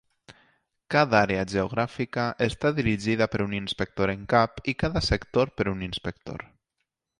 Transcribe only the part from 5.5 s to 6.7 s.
per un inspector.